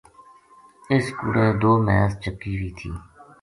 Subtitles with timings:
[0.93, 2.91] اس کوڑے دو مھیس چَکی وی تھی